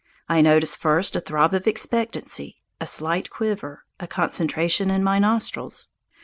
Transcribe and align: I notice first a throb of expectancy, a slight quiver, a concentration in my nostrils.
I 0.27 0.41
notice 0.41 0.75
first 0.75 1.15
a 1.15 1.21
throb 1.21 1.53
of 1.53 1.67
expectancy, 1.67 2.57
a 2.79 2.87
slight 2.87 3.29
quiver, 3.29 3.83
a 3.99 4.07
concentration 4.07 4.89
in 4.89 5.03
my 5.03 5.19
nostrils. 5.19 5.89